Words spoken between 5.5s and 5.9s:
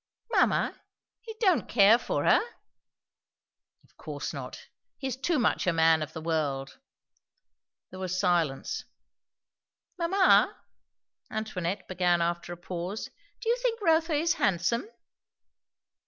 a